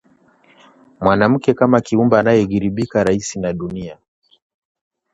Mwanamke 1.01 1.53
kama 1.59 1.81
kiumbe 1.85 2.15
anayeghilibika 2.19 3.03
rahisi 3.03 3.39
na 3.39 3.53
dunia 3.53 3.97